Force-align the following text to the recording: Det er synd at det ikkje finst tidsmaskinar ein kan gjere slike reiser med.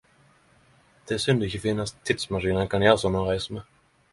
Det 1.07 1.11
er 1.13 1.17
synd 1.25 1.35
at 1.35 1.41
det 1.41 1.49
ikkje 1.49 1.61
finst 1.65 2.01
tidsmaskinar 2.11 2.65
ein 2.65 2.73
kan 2.75 2.87
gjere 2.87 3.01
slike 3.05 3.25
reiser 3.29 3.55
med. 3.59 3.63